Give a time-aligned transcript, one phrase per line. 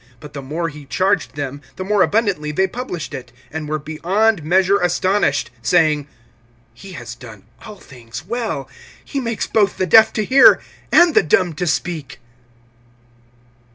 [0.19, 4.43] But the more he charged them, the more abundantly they published it; (37)and were beyond
[4.43, 6.07] measure astonished, saying:
[6.73, 8.67] He has done all things well;
[9.05, 10.59] he makes both the deaf to hear,
[10.91, 12.19] and the dumb to speak.